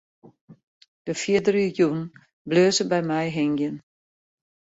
[1.05, 1.99] De fierdere jûn
[2.47, 3.75] bleau se by my hingjen.